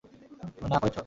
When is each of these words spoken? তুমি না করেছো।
তুমি 0.55 0.67
না 0.69 0.77
করেছো। 0.79 0.99